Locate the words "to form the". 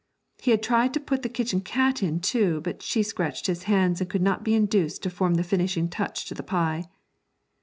5.03-5.43